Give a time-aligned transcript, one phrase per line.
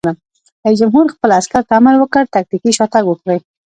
[0.63, 3.39] رئیس جمهور خپلو عسکرو ته امر وکړ؛ تکتیکي شاتګ وکړئ!